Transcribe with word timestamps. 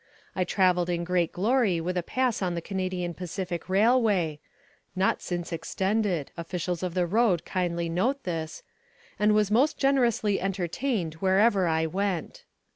I 0.35 0.45
travelled 0.45 0.89
in 0.89 1.03
great 1.03 1.31
glory 1.31 1.79
with 1.79 1.95
a 1.95 2.01
pass 2.01 2.41
on 2.41 2.55
the 2.55 2.59
Canadian 2.63 3.13
Pacific 3.13 3.69
Railway 3.69 4.39
(not 4.95 5.21
since 5.21 5.53
extended: 5.53 6.31
officials 6.35 6.81
of 6.81 6.95
the 6.95 7.05
road 7.05 7.45
kindly 7.45 7.87
note 7.87 8.23
this) 8.23 8.63
and 9.19 9.35
was 9.35 9.51
most 9.51 9.77
generously 9.77 10.41
entertained 10.41 11.13
wherever 11.21 11.67
I 11.67 11.85
went. 11.85 12.45